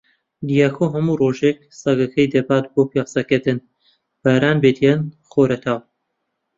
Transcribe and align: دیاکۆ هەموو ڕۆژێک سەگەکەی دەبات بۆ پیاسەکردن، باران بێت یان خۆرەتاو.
دیاکۆ 0.47 0.85
هەموو 0.93 1.19
ڕۆژێک 1.21 1.57
سەگەکەی 1.81 2.31
دەبات 2.33 2.65
بۆ 2.73 2.81
پیاسەکردن، 2.91 3.57
باران 4.21 4.57
بێت 4.63 4.77
یان 4.85 5.01
خۆرەتاو. 5.31 5.79